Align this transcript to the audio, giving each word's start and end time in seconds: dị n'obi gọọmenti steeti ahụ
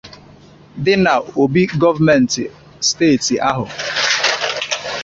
dị 0.83 0.93
n'obi 1.03 1.61
gọọmenti 1.81 2.43
steeti 2.87 3.35
ahụ 3.49 3.65